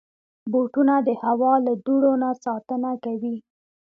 [0.51, 3.35] بوټونه د هوا له دوړو نه ساتنه کوي.